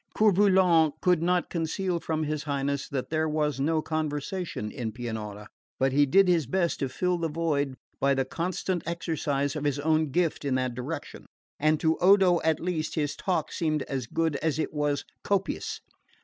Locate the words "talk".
13.15-13.51